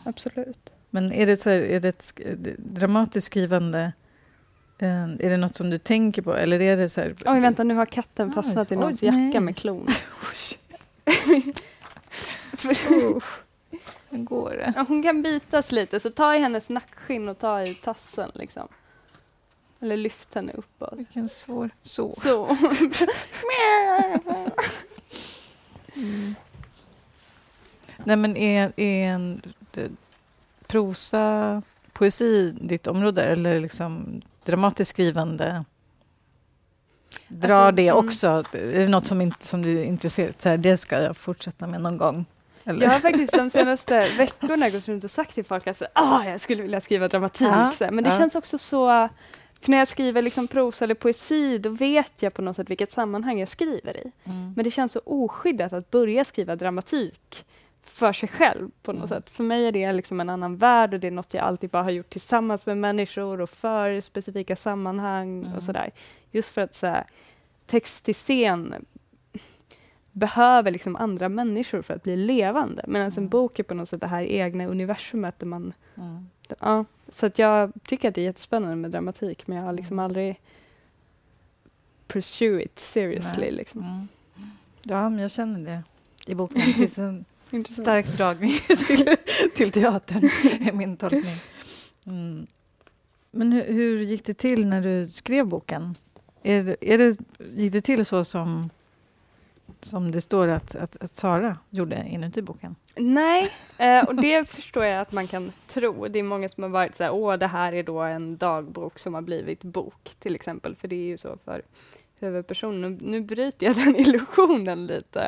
[0.04, 0.70] absolut.
[0.90, 2.14] Men är det, så här, är det ett
[2.58, 3.92] dramatiskt skrivande
[4.82, 6.36] Eh, är det något som du tänker på?
[6.36, 7.16] Eller är det så här...
[7.26, 9.88] Oj, vänta, nu har katten fastnat i någons jacka med klon.
[14.10, 14.86] Hur går det?
[14.88, 18.32] hon kan bitas lite, så ta i hennes nackskinn och ta i tassen.
[18.34, 18.68] Liksom.
[19.80, 20.94] Eller lyft henne uppåt.
[20.98, 21.70] Vilken svår...
[21.82, 22.14] Så.
[22.18, 22.58] så.
[25.96, 26.36] mm.
[28.04, 29.42] Nej, men är, är en
[30.68, 31.62] prosa,
[31.94, 33.24] poesi ditt område?
[33.24, 35.66] Eller liksom dramatiskt skrivande
[37.30, 38.06] drar alltså, det mm.
[38.06, 38.28] också?
[38.28, 38.76] Mm.
[38.76, 40.60] Är det något som, inte, som du är intresserad av?
[40.60, 42.26] Det ska jag fortsätta med någon gång?
[42.64, 42.86] Eller?
[42.86, 46.42] Jag har faktiskt de senaste veckorna gått runt och sagt till folk att ah, jag
[46.42, 47.48] skulle vilja skriva dramatik.
[47.80, 48.18] Ja, men det ja.
[48.18, 49.10] känns också så...
[49.62, 52.92] För när jag skriver liksom prosa eller poesi, då vet jag på något sätt vilket
[52.92, 54.12] sammanhang jag skriver i.
[54.24, 54.54] Mm.
[54.56, 57.46] Men det känns så oskyddat att börja skriva dramatik
[57.90, 59.22] för sig själv på något mm.
[59.22, 59.30] sätt.
[59.30, 61.84] För mig är det liksom en annan värld och det är något jag alltid bara
[61.84, 65.56] har gjort tillsammans med människor och för specifika sammanhang mm.
[65.56, 65.92] och sådär.
[66.32, 67.04] Just för att så här,
[67.66, 68.86] text till scen
[70.12, 72.84] behöver liksom andra människor för att bli levande.
[72.88, 73.24] Medan mm.
[73.24, 75.74] en bok är på något sätt det här egna universumet där man...
[75.96, 76.30] Mm.
[76.60, 79.96] Ja, så att jag tycker att det är jättespännande med dramatik men jag har liksom
[80.00, 80.06] mm.
[80.06, 80.42] aldrig
[82.08, 83.52] pursue it seriously.
[83.52, 83.82] Liksom.
[83.82, 84.08] Mm.
[84.82, 85.84] Ja, men jag känner det
[86.32, 86.62] i boken.
[86.66, 87.26] Det finns en
[87.70, 89.16] Stark dragning till,
[89.56, 91.36] till teatern, är min tolkning.
[92.06, 92.48] Mm.
[93.32, 95.96] Men hur, hur, gick det till när du skrev boken?
[96.44, 97.18] Är, är det,
[97.56, 98.70] gick det till så som,
[99.82, 102.76] som det står att, att, att Sara gjorde inuti boken?
[102.96, 106.08] Nej, eh, och det förstår jag att man kan tro.
[106.08, 109.00] Det är många som har varit så här, åh, det här är då en dagbok
[109.00, 111.62] som har blivit bok, till exempel, för det är ju så för
[112.20, 113.00] huvudpersonen.
[113.02, 115.22] Nu bryter jag den illusionen lite.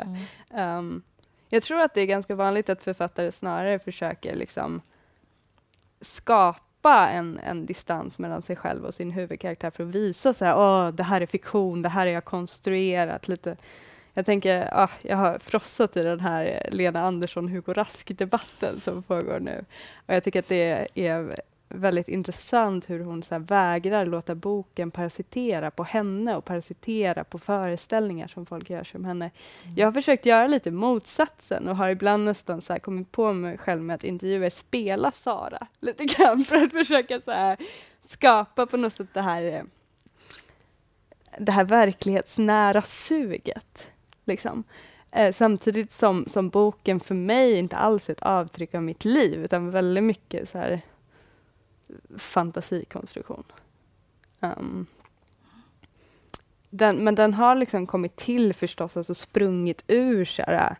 [0.52, 0.78] Mm.
[0.78, 1.02] Um,
[1.54, 4.82] jag tror att det är ganska vanligt att författare snarare försöker liksom
[6.00, 10.56] skapa en, en distans mellan sig själv och sin huvudkaraktär för att visa så här,
[10.56, 13.28] åh, det här är fiktion, det här är jag konstruerat.
[13.28, 13.56] Lite.
[14.14, 19.64] Jag tänker, ah, jag har frossat i den här Lena Andersson-Hugo Rask-debatten som pågår nu.
[20.06, 21.36] Och jag tycker att det är
[21.74, 28.28] väldigt intressant hur hon så vägrar låta boken parasitera på henne och parasitera på föreställningar
[28.28, 29.30] som folk gör som henne.
[29.64, 29.74] Mm.
[29.76, 33.82] Jag har försökt göra lite motsatsen och har ibland nästan så kommit på mig själv
[33.82, 37.56] med att intervjuer spela Sara lite grann för att försöka så
[38.06, 39.64] skapa på något sätt det här
[41.38, 43.92] det här verklighetsnära suget.
[44.24, 44.64] Liksom.
[45.10, 49.44] Eh, samtidigt som, som boken för mig inte alls är ett avtryck av mitt liv
[49.44, 50.80] utan väldigt mycket så här
[52.16, 53.44] fantasikonstruktion.
[54.40, 54.86] Um,
[56.70, 60.76] den, men den har liksom kommit till förstås, alltså sprungit ur så här,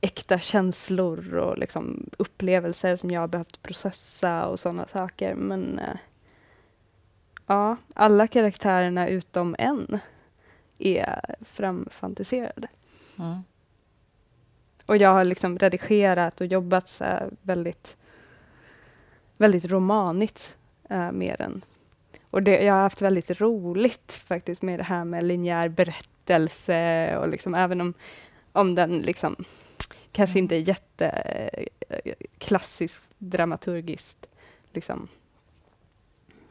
[0.00, 5.34] äkta känslor och liksom upplevelser som jag har behövt processa och sådana saker.
[5.34, 5.96] Men uh,
[7.46, 9.98] ja, alla karaktärerna utom en
[10.78, 12.68] är framfantiserade.
[13.18, 13.42] Mm.
[14.86, 17.04] Och jag har liksom redigerat och jobbat så
[17.42, 17.96] väldigt
[19.38, 20.54] väldigt romanigt
[20.90, 21.64] eh, uh, med den.
[22.30, 27.28] Och det, jag har haft väldigt roligt faktiskt med det här med linjär berättelse och
[27.28, 27.94] liksom även om,
[28.52, 29.36] om den liksom
[30.12, 30.44] kanske mm.
[30.44, 34.26] inte är jätteklassiskt eh, dramaturgiskt
[34.72, 35.08] liksom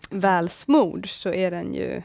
[0.10, 2.02] välsmord så är den ju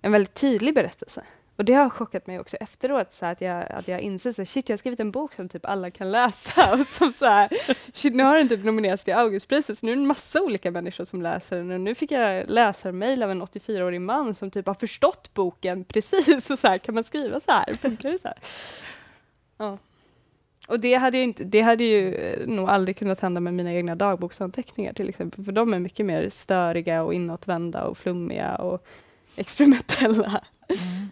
[0.00, 1.24] en väldigt tydlig berättelse.
[1.56, 4.68] Och det har chockat mig också efteråt, så att jag, att jag inser så shit,
[4.68, 6.74] jag har skrivit en bok som typ alla kan läsa.
[6.80, 7.48] Och som så här,
[7.92, 10.70] shit, nu har den typ nominerats till Augustpriset, så nu är det en massa olika
[10.70, 11.70] människor som läser den.
[11.70, 16.50] Och nu fick jag läsarmail av en 84-årig man som typ har förstått boken precis.
[16.50, 17.74] Och så här, kan man skriva så här?
[17.74, 18.38] Funkar det så här?
[19.58, 19.78] Ja.
[20.68, 23.72] Och det hade, ju inte, det hade ju eh, nog aldrig kunnat hända med mina
[23.72, 28.86] egna dagboksanteckningar till exempel, för de är mycket mer störiga och inåtvända och flummiga och
[29.36, 30.44] experimentella.
[30.68, 31.10] Mm.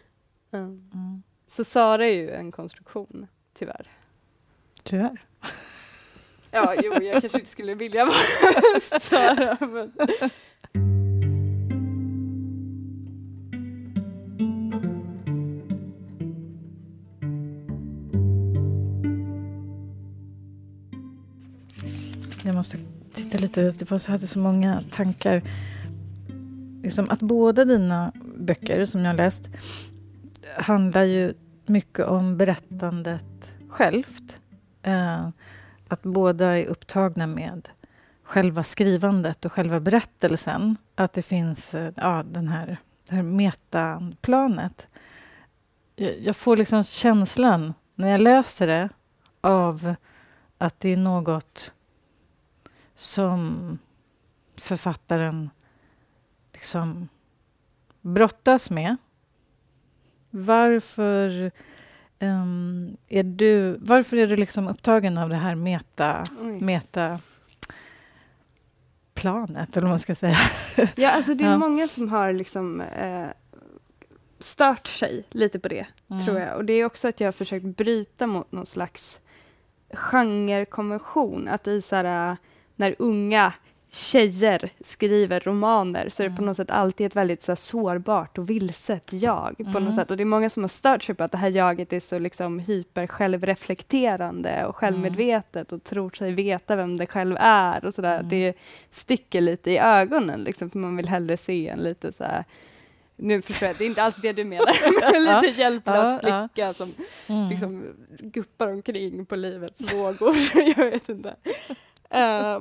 [0.52, 1.22] Mm.
[1.48, 3.90] Så Sara är ju en konstruktion, tyvärr.
[4.82, 5.24] Tyvärr?
[6.50, 9.56] Ja, jo, jag kanske inte skulle vilja vara Sara.
[9.60, 9.92] Men...
[22.44, 22.78] Jag måste
[23.14, 25.42] titta lite, det var så, hade så många tankar.
[26.82, 29.48] Liksom att båda dina böcker som jag har läst
[30.56, 31.34] handlar ju
[31.66, 34.40] mycket om berättandet självt.
[34.82, 35.28] Eh,
[35.88, 37.68] att båda är upptagna med
[38.22, 40.76] själva skrivandet och själva berättelsen.
[40.94, 42.76] Att det finns eh, ja, den här,
[43.08, 44.88] det här metaplanet.
[45.96, 48.88] Jag, jag får liksom känslan när jag läser det
[49.40, 49.94] av
[50.58, 51.72] att det är något
[52.96, 53.78] som
[54.56, 55.50] författaren
[56.52, 57.08] liksom
[58.00, 58.96] brottas med
[60.32, 61.50] varför
[62.20, 66.26] um, är du, varför är du liksom upptagen av det här meta,
[66.60, 67.18] meta
[69.14, 70.36] planet, eller vad man ska säga?
[70.94, 71.58] Ja, alltså det är ja.
[71.58, 73.28] många som har liksom eh,
[74.40, 76.24] stört sig lite på det, mm.
[76.24, 76.56] tror jag.
[76.56, 79.20] Och det är också att jag har försökt bryta mot någon slags
[79.92, 81.48] genrekonvention.
[81.48, 82.36] Att i så här,
[82.76, 83.52] när unga
[83.94, 86.46] tjejer skriver romaner så är det på mm.
[86.46, 89.56] något sätt alltid ett väldigt så här, sårbart och vilset jag.
[89.56, 89.84] på mm.
[89.84, 90.10] något sätt.
[90.10, 92.18] Och det är många som har stört sig på att det här jaget är så
[92.18, 97.84] liksom, hyper självreflekterande och självmedvetet och tror sig veta vem det själv är.
[97.84, 98.16] och så där.
[98.18, 98.28] Mm.
[98.28, 98.54] Det
[98.90, 102.44] sticker lite i ögonen, liksom, för man vill hellre se en lite så här,
[103.16, 106.48] nu förstår jag, det är inte alls det du menar, men en lite hjälplös flicka
[106.54, 106.72] ja.
[106.72, 106.94] som
[107.26, 107.48] mm.
[107.48, 107.84] liksom
[108.20, 110.36] guppar omkring på livets vågor.
[110.76, 111.36] jag vet inte.
[112.14, 112.60] Uh,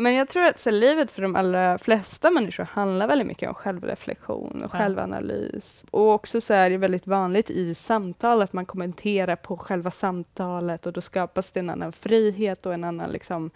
[0.00, 3.54] men jag tror att så, livet för de allra flesta människor handlar väldigt mycket om
[3.54, 4.78] självreflektion och ja.
[4.78, 5.84] självanalys.
[5.90, 10.86] Och också så är det väldigt vanligt i samtal att man kommenterar på själva samtalet
[10.86, 13.50] och då skapas det en annan frihet och en annan liksom,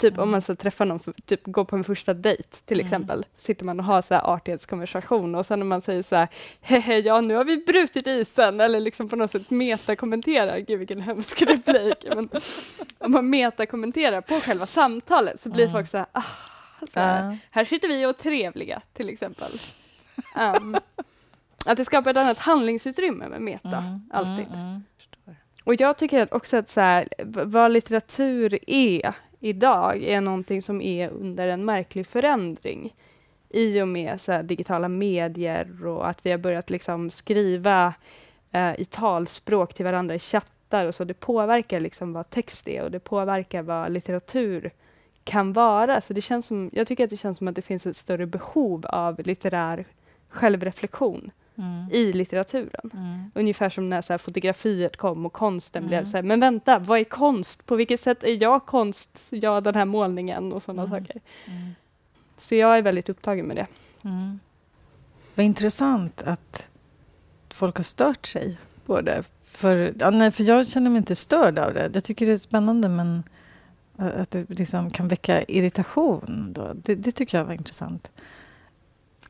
[0.00, 0.22] Typ mm.
[0.22, 2.86] om man så träffar någon, för, typ går på en första dejt till mm.
[2.86, 6.28] exempel, sitter man och har så här artighetskonversation och sen när man säger så här,
[6.60, 11.00] hehe, ja nu har vi brutit isen, eller liksom på något sätt metakommenterar, gud vilken
[11.00, 12.28] hemsk replik, men
[12.98, 15.72] om man metakommenterar på själva samtalet så blir mm.
[15.72, 16.22] folk så här, ah,
[16.88, 19.52] så här, här sitter vi och är trevliga till exempel.
[20.36, 20.76] Um,
[21.66, 24.46] att det skapar ett annat handlingsutrymme med meta, mm, alltid.
[24.46, 24.82] Mm, mm.
[25.64, 31.08] Och jag tycker också att så här, vad litteratur är, idag är någonting som är
[31.08, 32.94] under en märklig förändring
[33.48, 37.94] i och med så digitala medier och att vi har börjat liksom skriva
[38.52, 41.04] eh, i talspråk till varandra i chattar och så.
[41.04, 44.70] Det påverkar liksom vad text är och det påverkar vad litteratur
[45.24, 46.00] kan vara.
[46.00, 48.26] Så det känns som, jag tycker att det känns som att det finns ett större
[48.26, 49.84] behov av litterär
[50.28, 51.88] självreflektion Mm.
[51.92, 52.90] i litteraturen.
[52.94, 53.30] Mm.
[53.34, 56.10] Ungefär som när så här, fotografiet kom och konsten blev Mm.
[56.10, 57.66] så här, men vänta, vad är konst?
[57.66, 59.18] På vilket sätt är jag konst?
[59.30, 61.00] Jag den här målningen och sådana Mm.
[61.00, 61.20] saker.
[61.46, 61.70] Mm.
[62.38, 63.66] Så jag är väldigt upptagen med det.
[64.04, 64.40] Mm.
[65.34, 66.68] Vad intressant att
[67.50, 69.22] folk har stört sig på det.
[69.44, 71.90] För, ja, nej, för jag känner mig inte störd av det.
[71.94, 73.22] Jag tycker det är spännande men
[73.96, 76.52] att det liksom kan väcka irritation.
[76.52, 76.72] Då.
[76.74, 78.10] Det, det tycker jag var intressant.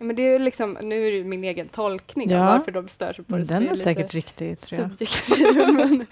[0.03, 2.39] Men det är ju liksom, nu är det min egen tolkning Ja.
[2.41, 3.45] av varför de stör sig på det.
[3.45, 5.75] Den är lite säkert riktig, tror jag.
[5.75, 6.07] men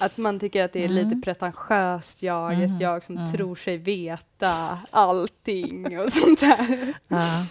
[0.00, 1.08] att man tycker att det är Mm.
[1.08, 2.74] lite pretentiöst jag, Mm.
[2.74, 3.32] ett jag som Mm.
[3.32, 6.94] tror sig veta allting och sånt där.
[7.08, 7.46] Ja.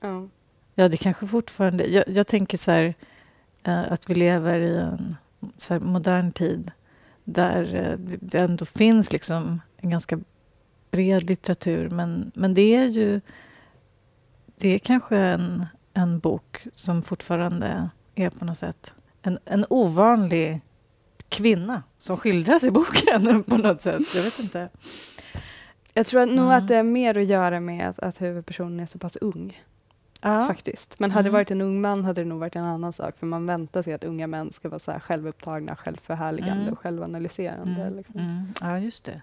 [0.00, 0.28] Ja.
[0.74, 1.86] Ja, det kanske fortfarande...
[1.86, 2.94] Jag, jag tänker så här,
[3.62, 5.16] eh, att vi lever i en
[5.80, 6.70] modern tid
[7.24, 10.20] där eh, det- det ändå finns liksom en ganska
[10.90, 11.88] bred litteratur.
[11.90, 13.20] Men, men det är ju...
[14.62, 20.60] Det är kanske en, en bok som fortfarande är på något sätt en, en ovanlig
[21.28, 24.14] kvinna som skildras i boken på något sätt.
[24.14, 24.68] Jag vet inte.
[25.94, 26.58] Jag tror att nog Mm.
[26.58, 29.62] att det är mer att göra med att, att huvudpersonen är så pass ung.
[30.20, 30.46] Ja.
[30.46, 30.98] Faktiskt.
[30.98, 31.38] Men hade det Mm.
[31.38, 33.18] varit en ung man hade det nog varit en annan sak.
[33.18, 36.72] För man väntar sig att unga män ska vara så här självupptagna, självförhärligande Mm.
[36.72, 37.82] och självanalyserande.
[37.82, 38.20] Mm, Liksom.
[38.20, 38.52] mm.
[38.60, 39.22] Ja, just det.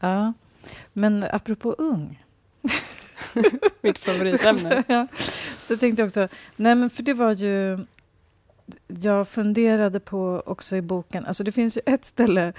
[0.00, 0.32] Ja.
[0.92, 2.24] Men apropå ung.
[3.80, 4.84] Mitt favoritämne.
[4.86, 5.06] ja.
[5.60, 7.78] Så tänkte jag också, nej men för det var ju...
[8.86, 12.52] Jag funderade på också i boken, alltså det finns ju ett ställe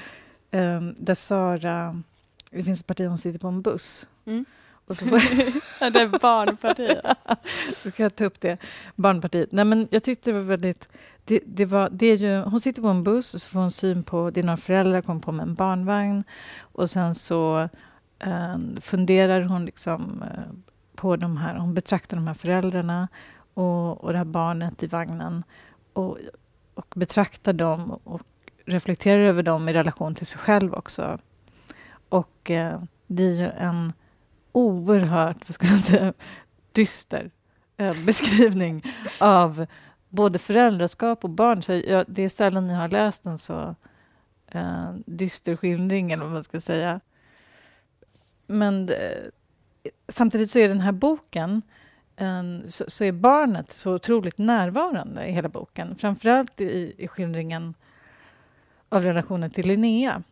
[0.51, 2.03] um, där Sara,
[2.51, 4.07] det finns ett parti hon sitter på en buss.
[4.25, 4.45] Mm.
[4.89, 5.17] Och så får
[5.79, 7.05] Ja, det är barnpartiet.
[7.83, 8.57] så ska jag ta upp det,
[8.95, 9.51] Barnpartiet.
[9.51, 10.89] Nej, men jag tyckte det var väldigt...
[11.25, 13.71] Det, det var, det är ju, hon sitter på en buss och så får hon
[13.71, 14.29] syn på...
[14.29, 16.23] Det är några föräldrar kommer på med en barnvagn
[16.59, 17.69] och sen så
[18.19, 20.53] Eh, funderar hon liksom eh,
[20.95, 21.55] på de här...
[21.55, 23.07] Hon betraktar de här föräldrarna
[23.53, 25.43] och, och det här barnet i vagnen
[25.93, 26.17] och,
[26.73, 28.21] och betraktar dem och
[28.65, 31.19] reflekterar över dem i relation till sig själv också.
[32.09, 33.93] Och eh, det är ju en
[34.51, 36.13] oerhört, vad ska man säga,
[36.71, 37.31] dyster
[37.77, 38.83] eh, beskrivning
[39.19, 39.65] av
[40.09, 41.63] både föräldraskap och barn.
[41.63, 43.75] Så jag, det är sällan jag har läst en så
[44.47, 46.99] eh, dyster skildring, eller vad man ska säga.
[48.49, 51.61] Men eh, samtidigt så är den här boken
[52.67, 55.95] så, så är barnet så otroligt närvarande i hela boken.
[55.95, 57.73] Framförallt i, i skildringen
[58.89, 60.23] av relationen till Linnea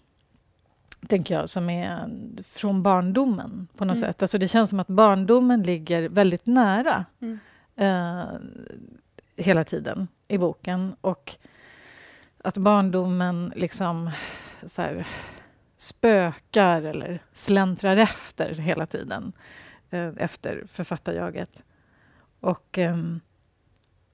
[1.08, 2.10] tänker jag, som är
[2.44, 4.08] från barndomen på något Mm.
[4.10, 4.22] sätt.
[4.22, 7.40] Alltså det känns som att barndomen ligger väldigt nära Mm.
[7.76, 8.40] eh,
[9.36, 10.96] hela tiden i boken.
[11.02, 11.36] Och
[12.44, 14.12] att barndomen liksom
[14.66, 15.08] så här,
[15.78, 19.34] spökar eller släntrar efter hela tiden
[19.90, 21.64] eh, efter författarjaget.
[22.40, 23.20] Och ehm,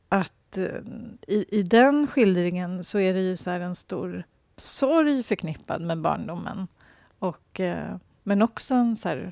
[0.10, 0.82] att eh,
[1.28, 4.23] i, i den skildringen så är det ju så en stor
[4.58, 6.67] sorg förknippad med barndomen.
[7.19, 9.32] Och, eh, men också en så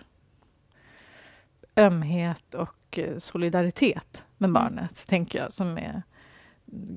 [1.76, 4.54] ömhet och eh, solidaritet med Mm.
[4.64, 6.04] barnet, tänker jag, som är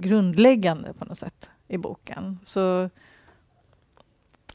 [0.00, 2.38] grundläggande på något sätt i boken.
[2.42, 2.90] Så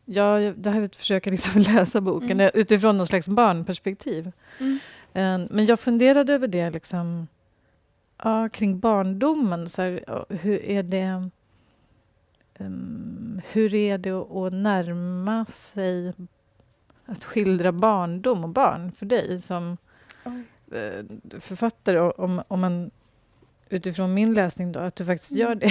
[0.10, 2.52] ja, det här är ett försök att liksom läsa boken Mm.
[2.54, 4.32] utifrån någon slags barnperspektiv.
[4.60, 4.80] Mm.
[5.13, 7.28] Eh, Men jag funderade över det liksom,
[8.24, 9.69] ja, kring barndomen.
[9.69, 11.30] Så här, hur är det
[12.56, 16.13] ehm, hur är det att, närma sig
[17.06, 19.78] att skildra barndom och barn för dig som
[20.72, 21.06] eh,
[21.39, 22.00] författare?
[22.00, 22.91] Om, om man,
[23.69, 25.41] utifrån min läsning, då, att du faktiskt Mm.
[25.41, 25.69] gör det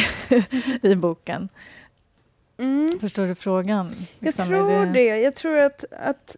[0.93, 1.49] i boken.
[2.59, 2.99] Mm.
[3.01, 3.87] Förstår du frågan?
[4.19, 5.05] Jag Liksom, är tror det.
[5.19, 6.37] Jag tror att, att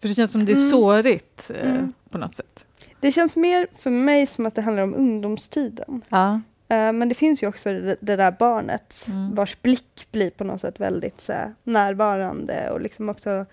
[0.00, 0.70] För det känns som det är Mm.
[0.70, 1.92] sårigt eh, Mm.
[2.10, 2.64] på något sätt.
[3.00, 6.02] det känns mer för mig som att det handlar om ungdomstiden.
[6.08, 6.40] Ja.
[6.68, 9.34] Eh, men det finns ju också det, det där barnet Mm.
[9.34, 13.46] vars blick blir på något sätt väldigt så här, närvarande och liksom också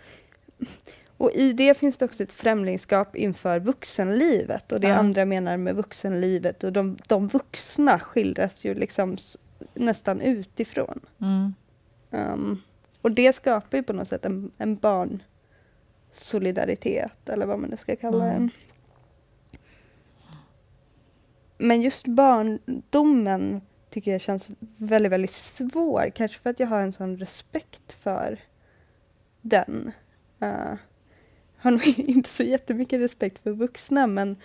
[1.17, 4.95] och i det finns det också ett främlingskap inför vuxenlivet och det Ja.
[4.95, 9.17] andra menar med vuxenlivet och de, de vuxna skildras ju liksom
[9.73, 10.99] nästan utifrån.
[11.21, 11.53] Mm.
[12.13, 12.61] Um,
[13.01, 17.95] och det skapar ju på något sätt en, en barnsolidaritet eller vad man nu ska
[17.95, 18.37] kalla Mm.
[18.37, 18.49] den.
[21.57, 26.11] Men just barndomen tycker jag känns väldigt, väldigt svår.
[26.15, 28.39] Kanske för att jag har en sån respekt för
[29.41, 29.91] den.
[30.43, 30.73] Uh,
[31.57, 34.35] har nog inte så jättemycket respekt för vuxna men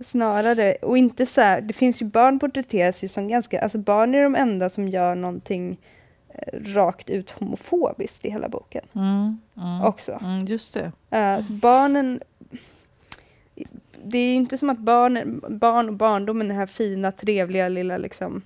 [0.00, 4.14] snarare, och inte så här, det finns ju barn porträtteras ju som ganska, alltså barn
[4.14, 5.78] är de enda som gör någonting
[6.52, 10.18] rakt ut homofobiskt i hela boken Mm, mm, också.
[10.22, 10.92] mm, just det.
[11.18, 12.20] Eh, så barnen...
[14.04, 17.68] Det är ju inte som att barn, barn och barndomen är den här fina, trevliga,
[17.68, 18.42] lilla liksom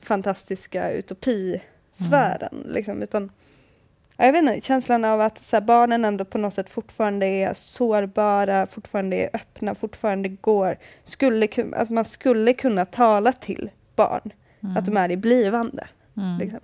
[0.00, 2.66] fantastiska utopisfären.
[2.66, 3.30] Liksom, utan,
[4.16, 7.54] jag vet inte, känslan av att så här, barnen ändå på något sätt fortfarande är
[7.54, 10.76] sårbara, fortfarande är öppna, fortfarande går.
[11.04, 15.88] Skulle, att man skulle kunna tala till barn, Mm, att de är i blivande.
[16.16, 16.60] mm, Liksom.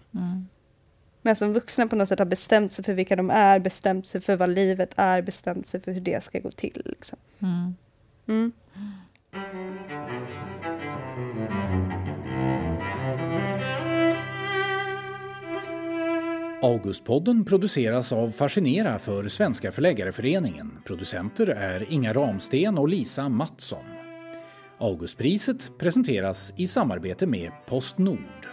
[1.22, 4.20] Men som vuxna på något sätt har bestämt sig för vilka de är, bestämt sig
[4.20, 6.82] för vad livet är, bestämt sig för hur det ska gå till.
[6.84, 7.18] Liksom.
[7.38, 7.74] mm.
[8.28, 8.52] Mm.
[16.62, 20.78] Augustpodden produceras av Fascinera för Svenska Förläggareföreningen.
[20.84, 23.84] Producenter är Inga Ramsten och Lisa Mattsson.
[24.78, 28.48] Augustpriset presenteras i samarbete med Postnord.